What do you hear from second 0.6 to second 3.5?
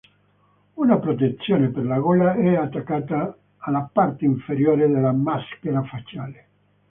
Una protezione per la gola è attaccata